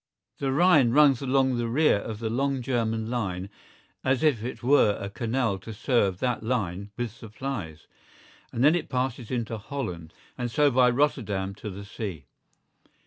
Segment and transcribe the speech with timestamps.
[0.39, 3.51] The Rhine runs along the rear of the long German line
[4.03, 7.85] as if it were a canal to serve that line with supplies,
[8.51, 12.25] and then it passes into Holland and so by Rotterdam to the sea.